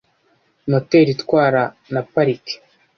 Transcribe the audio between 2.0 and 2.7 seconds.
parike.